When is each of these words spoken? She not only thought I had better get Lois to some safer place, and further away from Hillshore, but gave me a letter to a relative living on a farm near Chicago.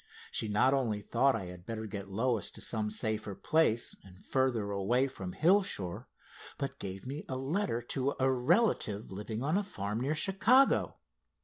She 0.31 0.47
not 0.47 0.73
only 0.73 1.03
thought 1.03 1.35
I 1.35 1.45
had 1.45 1.67
better 1.67 1.85
get 1.85 2.09
Lois 2.09 2.49
to 2.53 2.59
some 2.59 2.89
safer 2.89 3.35
place, 3.35 3.95
and 4.03 4.25
further 4.25 4.71
away 4.71 5.07
from 5.07 5.33
Hillshore, 5.33 6.07
but 6.57 6.79
gave 6.79 7.05
me 7.05 7.23
a 7.29 7.37
letter 7.37 7.83
to 7.93 8.15
a 8.19 8.31
relative 8.31 9.11
living 9.11 9.43
on 9.43 9.57
a 9.57 9.63
farm 9.63 9.99
near 10.01 10.15
Chicago. 10.15 10.97